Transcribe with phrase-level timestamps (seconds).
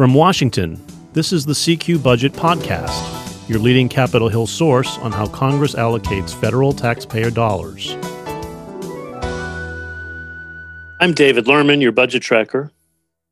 [0.00, 5.26] From Washington, this is the CQ Budget Podcast, your leading Capitol Hill source on how
[5.26, 7.98] Congress allocates federal taxpayer dollars.
[11.00, 12.72] I'm David Lerman, your budget tracker.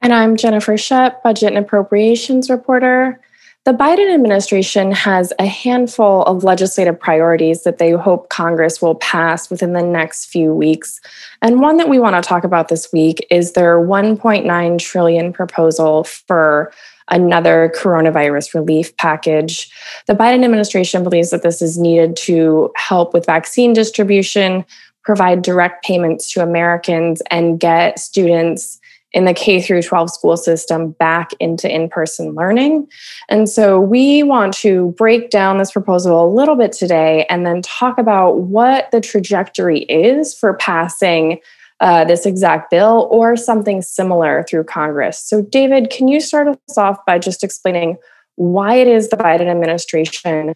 [0.00, 3.20] And I'm Jennifer Shutt, budget and appropriations reporter.
[3.64, 9.48] The Biden administration has a handful of legislative priorities that they hope Congress will pass
[9.48, 11.00] within the next few weeks.
[11.40, 16.04] And one that we want to talk about this week is their 1.9 trillion proposal
[16.04, 16.74] for
[17.10, 19.72] another coronavirus relief package.
[20.08, 24.66] The Biden administration believes that this is needed to help with vaccine distribution,
[25.04, 28.78] provide direct payments to Americans, and get students
[29.14, 32.88] in the K through 12 school system back into in-person learning.
[33.28, 37.62] And so we want to break down this proposal a little bit today and then
[37.62, 41.38] talk about what the trajectory is for passing
[41.80, 45.22] uh, this exact bill or something similar through Congress.
[45.22, 47.96] So, David, can you start us off by just explaining
[48.36, 50.54] why it is the Biden administration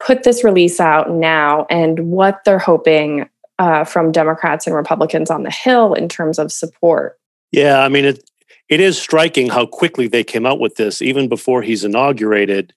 [0.00, 5.42] put this release out now and what they're hoping uh, from Democrats and Republicans on
[5.42, 7.17] the Hill in terms of support?
[7.52, 8.24] Yeah, I mean it.
[8.68, 11.00] It is striking how quickly they came out with this.
[11.00, 12.74] Even before he's inaugurated,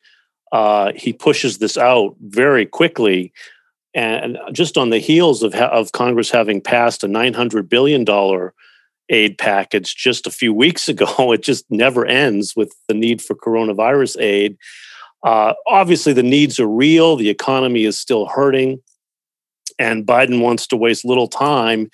[0.54, 3.34] uh, he pushes this out very quickly,
[3.94, 8.54] and just on the heels of of Congress having passed a nine hundred billion dollar
[9.10, 13.36] aid package just a few weeks ago, it just never ends with the need for
[13.36, 14.58] coronavirus aid.
[15.24, 17.16] Uh, obviously, the needs are real.
[17.16, 18.82] The economy is still hurting,
[19.78, 21.90] and Biden wants to waste little time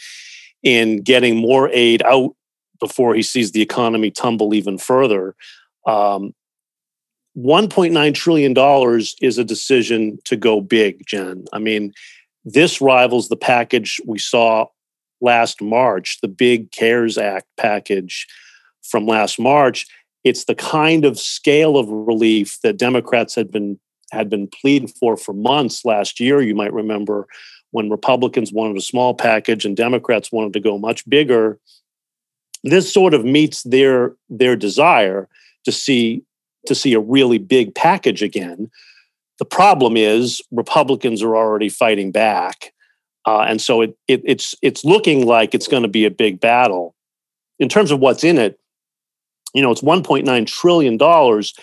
[0.64, 2.37] in getting more aid out
[2.80, 5.36] before he sees the economy tumble even further.
[5.86, 6.34] Um,
[7.38, 8.56] $1.9 trillion
[9.22, 11.46] is a decision to go big, Jen.
[11.54, 11.94] I mean,
[12.44, 14.66] this rivals the package we saw
[15.22, 18.28] last March, the big CARES Act package
[18.82, 19.86] from last March.
[20.24, 23.80] It's the kind of scale of relief that Democrats had been
[24.12, 26.42] had been pleading for for months last year.
[26.42, 27.28] You might remember
[27.72, 31.60] when Republicans wanted a small package and Democrats wanted to go much bigger
[32.72, 35.28] this sort of meets their their desire
[35.66, 36.24] to see
[36.66, 38.70] to see a really big package again.
[39.40, 42.74] The problem is Republicans are already fighting back,
[43.26, 46.40] uh, and so it, it, it's it's looking like it's going to be a big
[46.40, 46.96] battle.
[47.60, 48.60] In terms of what's in it,
[49.54, 51.54] you know, it's 1.9 trillion dollars.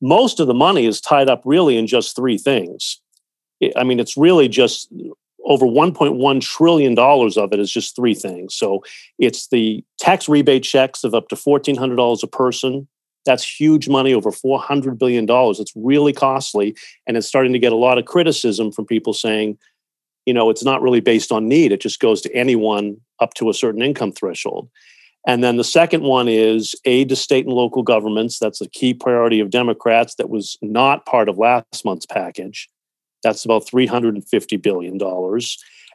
[0.00, 3.00] Most of the money is tied up really in just three things.
[3.76, 4.90] I mean, it's really just
[5.46, 8.54] over 1.1 trillion dollars of it is just three things.
[8.54, 8.82] So
[9.18, 12.88] it's the tax rebate checks of up to $1400 a person.
[13.26, 15.60] That's huge money over 400 billion dollars.
[15.60, 19.58] It's really costly and it's starting to get a lot of criticism from people saying,
[20.26, 21.72] you know, it's not really based on need.
[21.72, 24.68] It just goes to anyone up to a certain income threshold.
[25.26, 28.38] And then the second one is aid to state and local governments.
[28.38, 32.70] That's a key priority of Democrats that was not part of last month's package.
[33.22, 34.98] That's about $350 billion.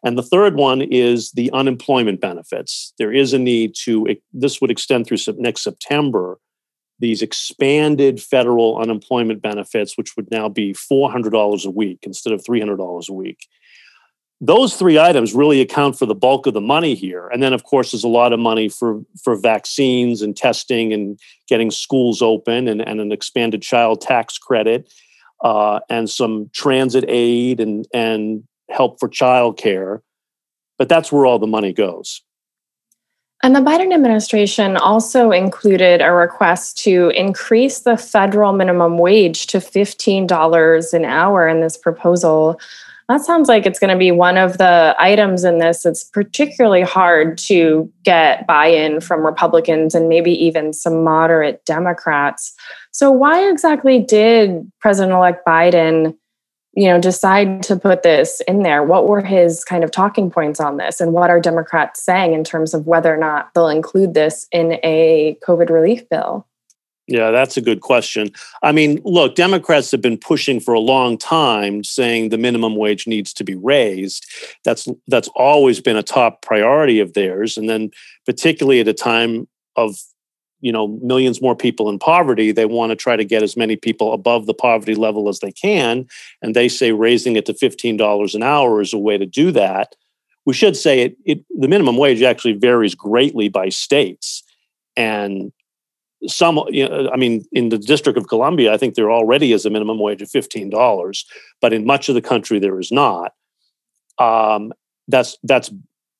[0.03, 2.93] And the third one is the unemployment benefits.
[2.99, 6.37] There is a need to, this would extend through next September,
[6.99, 13.09] these expanded federal unemployment benefits, which would now be $400 a week instead of $300
[13.09, 13.47] a week.
[14.41, 17.27] Those three items really account for the bulk of the money here.
[17.29, 21.19] And then, of course, there's a lot of money for, for vaccines and testing and
[21.47, 24.91] getting schools open and, and an expanded child tax credit
[25.43, 29.99] uh, and some transit aid and and help for childcare.
[30.77, 32.21] But that's where all the money goes.
[33.43, 39.59] And the Biden administration also included a request to increase the federal minimum wage to
[39.59, 42.59] $15 an hour in this proposal.
[43.07, 46.81] That sounds like it's going to be one of the items in this that's particularly
[46.81, 52.53] hard to get buy in from Republicans and maybe even some moderate Democrats.
[52.91, 56.15] So, why exactly did President elect Biden?
[56.75, 60.59] you know decide to put this in there what were his kind of talking points
[60.59, 64.13] on this and what are democrats saying in terms of whether or not they'll include
[64.13, 66.45] this in a covid relief bill
[67.07, 68.29] yeah, that's a good question.
[68.63, 73.05] I mean, look, Democrats have been pushing for a long time saying the minimum wage
[73.05, 74.25] needs to be raised.
[74.63, 77.91] That's that's always been a top priority of theirs and then
[78.25, 79.97] particularly at a time of
[80.61, 83.75] you know millions more people in poverty they want to try to get as many
[83.75, 86.07] people above the poverty level as they can
[86.41, 89.95] and they say raising it to $15 an hour is a way to do that
[90.45, 94.43] we should say it, it the minimum wage actually varies greatly by states
[94.95, 95.51] and
[96.27, 99.65] some you know, i mean in the district of columbia i think there already is
[99.65, 101.23] a minimum wage of $15
[101.61, 103.33] but in much of the country there is not
[104.17, 104.71] um,
[105.07, 105.71] that's that's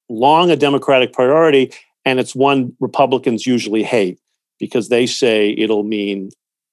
[0.10, 1.72] long a democratic priority
[2.04, 4.20] and it's one republicans usually hate
[4.60, 6.30] because they say it'll mean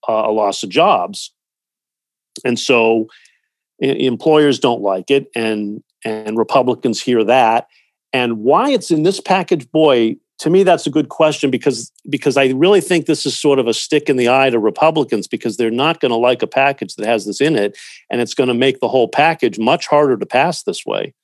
[0.09, 1.33] uh, a loss of jobs.
[2.45, 3.09] And so
[3.79, 7.69] employers don't like it and and Republicans hear that.
[8.13, 12.37] And why it's in this package, boy, to me that's a good question because because
[12.37, 15.57] I really think this is sort of a stick in the eye to Republicans because
[15.57, 17.79] they're not going to like a package that has this in it
[18.11, 21.15] and it's going to make the whole package much harder to pass this way.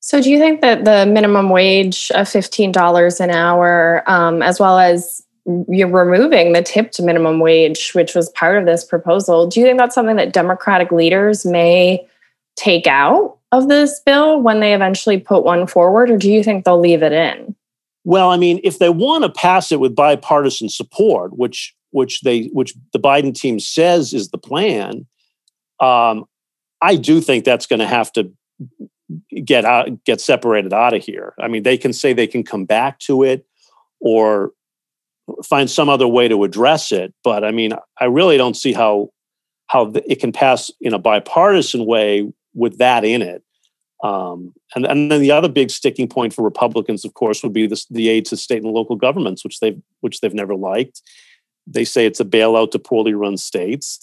[0.00, 4.78] So, do you think that the minimum wage of $15 an hour, um, as well
[4.78, 5.22] as
[5.66, 9.78] you're removing the tipped minimum wage, which was part of this proposal, do you think
[9.78, 12.06] that's something that Democratic leaders may
[12.54, 16.66] take out of this bill when they eventually put one forward, or do you think
[16.66, 17.56] they'll leave it in?
[18.04, 22.44] Well, I mean, if they want to pass it with bipartisan support, which which they
[22.52, 25.06] which the Biden team says is the plan,
[25.80, 26.26] um,
[26.82, 28.30] I do think that's going to have to
[29.44, 31.34] get out get separated out of here.
[31.40, 33.46] I mean, they can say they can come back to it
[34.00, 34.52] or
[35.42, 39.10] find some other way to address it, but I mean, I really don't see how
[39.68, 43.42] how it can pass in a bipartisan way with that in it.
[44.04, 47.66] Um, and, and then the other big sticking point for Republicans, of course, would be
[47.66, 51.02] this, the aid to state and local governments, which they've which they've never liked.
[51.66, 53.98] They say it's a bailout to poorly run states,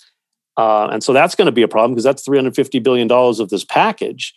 [0.57, 3.49] uh, and so that's going to be a problem because that's 350 billion dollars of
[3.49, 4.33] this package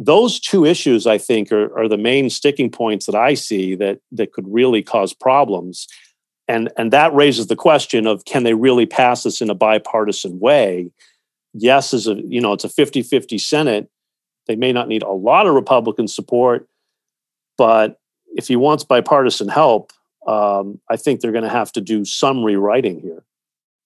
[0.00, 4.00] those two issues, I think, are, are the main sticking points that I see that
[4.12, 5.86] that could really cause problems.
[6.48, 10.40] And, and that raises the question of can they really pass this in a bipartisan
[10.40, 10.90] way?
[11.52, 13.90] Yes, is a you know it's a 50-50 Senate.
[14.46, 16.68] They may not need a lot of Republican support,
[17.56, 18.00] but
[18.34, 19.92] if he wants bipartisan help,
[20.26, 23.22] um, I think they're going to have to do some rewriting here.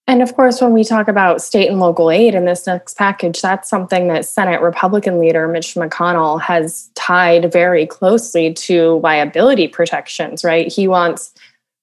[0.07, 3.41] And of course, when we talk about state and local aid in this next package,
[3.41, 10.43] that's something that Senate Republican leader Mitch McConnell has tied very closely to liability protections,
[10.43, 10.71] right?
[10.71, 11.33] He wants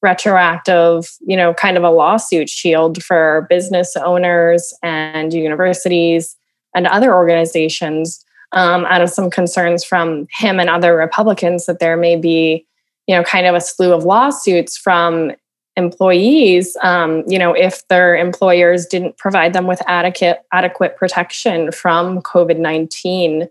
[0.03, 6.37] retroactive, you know, kind of a lawsuit shield for business owners and universities
[6.75, 8.22] and other organizations
[8.53, 12.67] um, out of some concerns from him and other Republicans that there may be,
[13.07, 15.33] you know, kind of a slew of lawsuits from
[15.77, 22.21] employees um, you know if their employers didn't provide them with adequate adequate protection from
[22.21, 23.49] covid-19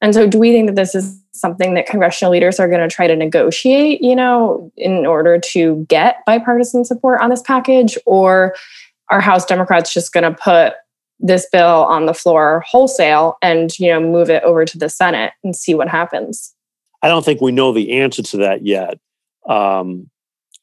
[0.00, 2.94] and so do we think that this is something that congressional leaders are going to
[2.94, 7.98] try to negotiate you know in order to get bipartisan support on this package?
[8.06, 8.54] Or
[9.10, 10.74] are house democrats just going to put
[11.18, 15.32] this bill on the floor wholesale and you know move it over to the senate
[15.42, 16.54] and see what happens.
[17.02, 18.98] I don't think we know the answer to that yet.
[19.48, 20.10] Um,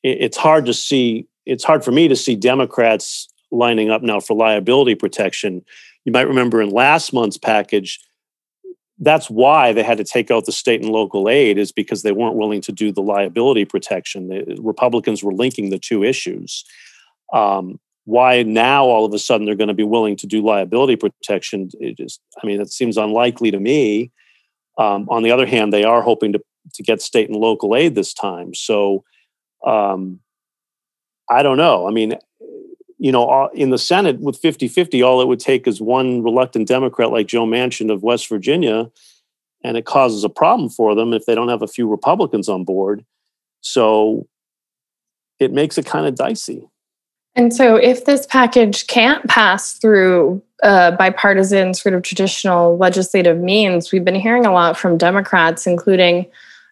[0.03, 4.35] it's hard to see it's hard for me to see democrats lining up now for
[4.35, 5.63] liability protection.
[6.05, 7.99] You might remember in last month's package
[8.99, 12.11] that's why they had to take out the state and local aid is because they
[12.11, 14.27] weren't willing to do the liability protection.
[14.27, 16.63] The republicans were linking the two issues.
[17.33, 20.95] Um, why now all of a sudden they're going to be willing to do liability
[20.95, 24.11] protection it just i mean it seems unlikely to me
[24.77, 26.41] um, on the other hand they are hoping to,
[26.73, 29.03] to get state and local aid this time so
[29.65, 30.19] um,
[31.29, 31.88] I don't know.
[31.88, 32.15] I mean,
[33.00, 36.67] you know, in the Senate with 50 50, all it would take is one reluctant
[36.67, 38.89] Democrat like Joe Manchin of West Virginia,
[39.63, 42.63] and it causes a problem for them if they don't have a few Republicans on
[42.63, 43.06] board.
[43.61, 44.27] So
[45.39, 46.68] it makes it kind of dicey.
[47.35, 53.92] And so, if this package can't pass through uh, bipartisan, sort of traditional legislative means,
[53.92, 56.28] we've been hearing a lot from Democrats, including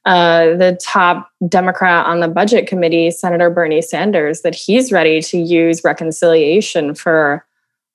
[0.06, 5.38] uh, the top Democrat on the budget committee, Senator Bernie Sanders, that he's ready to
[5.38, 7.46] use reconciliation for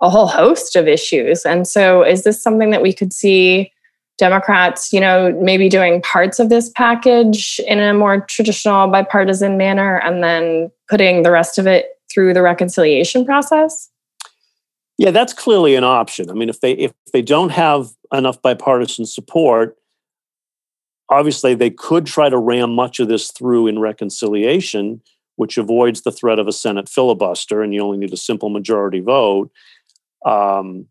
[0.01, 1.47] a whole host of issues.
[1.47, 3.73] And so, is this something that we could see
[4.19, 9.99] Democrats, you know, maybe doing parts of this package in a more traditional bipartisan manner
[9.99, 13.91] and then putting the rest of it through the reconciliation process?
[14.99, 16.31] Yeah, that's clearly an option.
[16.31, 19.77] I mean, if they if they don't have enough bipartisan support,
[21.11, 25.03] obviously they could try to ram much of this through in reconciliation
[25.37, 29.01] which avoids the threat of a senate filibuster and you only need a simple majority
[29.01, 29.51] vote
[30.25, 30.87] um,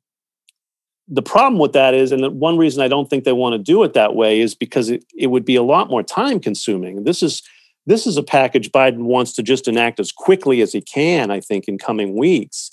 [1.07, 3.83] the problem with that is and one reason i don't think they want to do
[3.83, 7.21] it that way is because it, it would be a lot more time consuming this
[7.21, 7.41] is
[7.85, 11.39] this is a package biden wants to just enact as quickly as he can i
[11.39, 12.71] think in coming weeks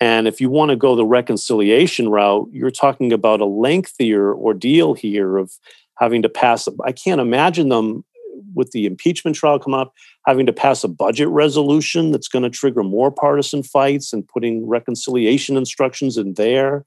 [0.00, 4.94] and if you want to go the reconciliation route you're talking about a lengthier ordeal
[4.94, 5.52] here of
[6.02, 6.68] having to pass.
[6.84, 8.04] I can't imagine them
[8.54, 9.92] with the impeachment trial come up
[10.26, 14.66] having to pass a budget resolution that's going to trigger more partisan fights and putting
[14.66, 16.84] reconciliation instructions in there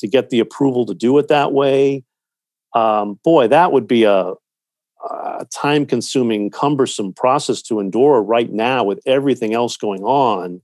[0.00, 2.04] to get the approval to do it that way.
[2.74, 4.34] Um, boy, that would be a,
[5.04, 10.60] a time consuming, cumbersome process to endure right now with everything else going on.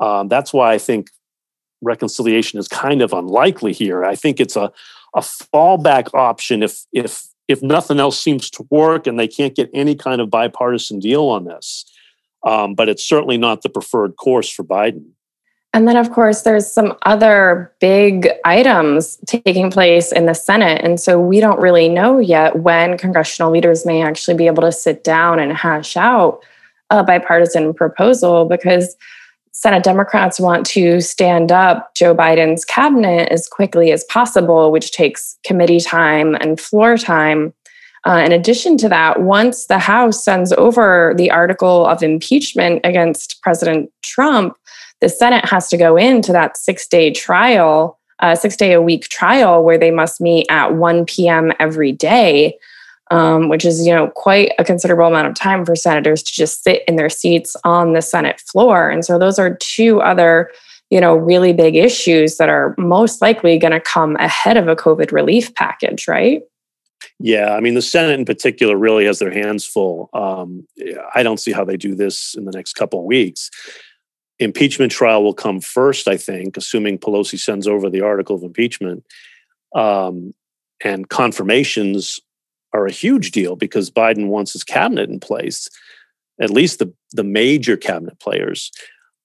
[0.00, 1.08] Um, that's why I think
[1.82, 4.04] reconciliation is kind of unlikely here.
[4.04, 4.72] I think it's a,
[5.14, 9.68] a fallback option if if if nothing else seems to work and they can't get
[9.74, 11.84] any kind of bipartisan deal on this.
[12.44, 15.10] Um, but it's certainly not the preferred course for Biden.
[15.74, 20.82] And then, of course, there's some other big items taking place in the Senate.
[20.84, 24.72] And so we don't really know yet when congressional leaders may actually be able to
[24.72, 26.44] sit down and hash out
[26.90, 28.94] a bipartisan proposal because
[29.52, 35.38] Senate Democrats want to stand up Joe Biden's cabinet as quickly as possible, which takes
[35.44, 37.54] committee time and floor time.
[38.04, 43.40] Uh, in addition to that, once the House sends over the article of impeachment against
[43.42, 44.56] President Trump,
[45.02, 49.08] the Senate has to go into that six day trial, uh, six day a week
[49.08, 51.52] trial where they must meet at 1 p.m.
[51.58, 52.56] every day,
[53.10, 56.62] um, which is, you know, quite a considerable amount of time for senators to just
[56.62, 58.88] sit in their seats on the Senate floor.
[58.88, 60.52] And so those are two other,
[60.88, 64.76] you know, really big issues that are most likely going to come ahead of a
[64.76, 66.42] COVID relief package, right?
[67.18, 70.10] Yeah, I mean, the Senate in particular really has their hands full.
[70.14, 70.68] Um,
[71.12, 73.50] I don't see how they do this in the next couple of weeks
[74.42, 79.04] impeachment trial will come first, I think, assuming Pelosi sends over the article of impeachment.
[79.74, 80.32] Um,
[80.84, 82.20] and confirmations
[82.72, 85.68] are a huge deal because Biden wants his cabinet in place,
[86.40, 88.70] at least the, the major cabinet players.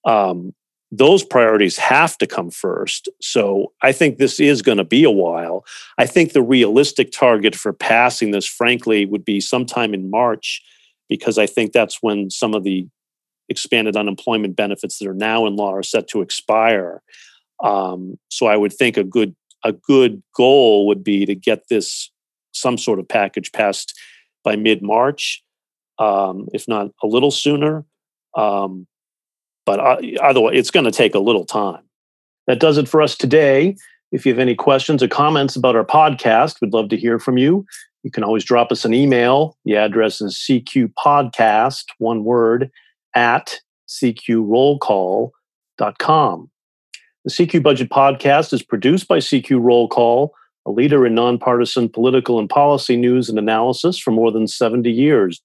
[0.06, 0.54] Um,
[0.92, 3.10] those priorities have to come first.
[3.22, 5.66] So I think this is going to be a while.
[5.98, 10.62] I think the realistic target for passing this, frankly, would be sometime in March,
[11.10, 12.88] because I think that's when some of the
[13.50, 17.02] expanded unemployment benefits that are now in law are set to expire.
[17.64, 22.12] Um, so I would think a good a good goal would be to get this
[22.54, 23.98] some sort of package passed
[24.44, 25.44] by mid March,
[26.00, 27.86] um, if not a little sooner.
[28.36, 28.88] Um,
[29.66, 29.80] but
[30.22, 31.84] otherwise, it's going to take a little time.
[32.48, 33.76] That does it for us today.
[34.14, 37.38] If you have any questions or comments about our podcast, we'd love to hear from
[37.38, 37.66] you.
[38.04, 39.58] You can always drop us an email.
[39.66, 42.72] The address is cqpodcast, one word,
[43.18, 43.60] at
[43.90, 46.50] cqrollcall.com.
[47.26, 50.36] The CQ Budget Podcast is produced by CQ Roll Call,
[50.68, 55.42] a leader in nonpartisan political and policy news and analysis for more than 70 years.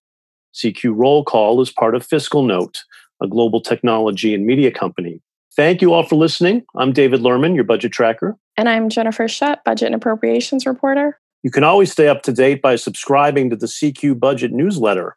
[0.54, 2.82] CQ Roll Call is part of Fiscal Note,
[3.22, 5.22] a global technology and media company.
[5.56, 6.64] Thank you all for listening.
[6.76, 8.36] I'm David Lerman, your budget tracker.
[8.56, 11.18] And I'm Jennifer Shutt, budget and appropriations reporter.
[11.42, 15.16] You can always stay up to date by subscribing to the CQ Budget newsletter.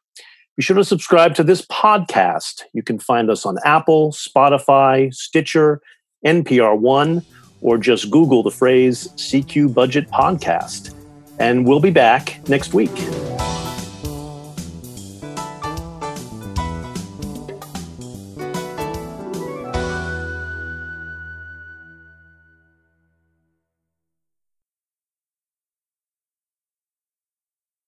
[0.55, 2.61] Be sure to subscribe to this podcast.
[2.71, 5.81] You can find us on Apple, Spotify, Stitcher,
[6.25, 7.23] NPR One,
[7.61, 10.93] or just Google the phrase CQ Budget Podcast.
[11.39, 12.95] And we'll be back next week.